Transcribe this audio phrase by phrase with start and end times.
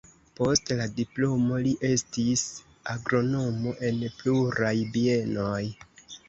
[0.37, 2.45] Post la diplomo li estis
[2.95, 5.63] agronomo en pluraj bienoj.